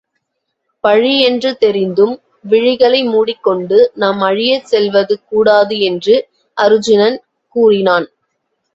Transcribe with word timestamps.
பழி 0.83 1.11
என்று 1.21 1.57
தெரிந்தும் 1.59 2.15
விழிகளை 2.49 3.01
மூடிக் 3.11 3.43
கொண்டு 3.43 3.91
நாம் 3.95 4.21
அழியச் 4.21 4.69
செல்வது 4.71 5.17
கூடாது 5.25 5.77
என்று 5.89 6.15
அருச்சுனன் 6.57 7.17
கூறினான். 7.55 8.07